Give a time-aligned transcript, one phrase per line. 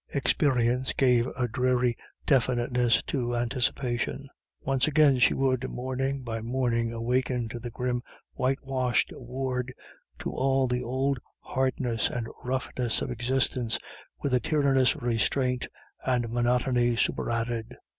[0.15, 1.95] Experience gave a dreary
[2.25, 4.27] definiteness to anticipation.
[4.61, 8.01] Once again she would morning by morning awaken in the grim
[8.33, 9.71] whitewashed ward
[10.17, 13.77] to all the old hardness and roughness of existence
[14.23, 15.67] with a tyrannous restraint
[16.03, 17.75] and monotony superadded.